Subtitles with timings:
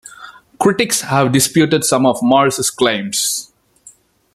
[0.57, 3.51] Critics have disputed some of Morris's claims.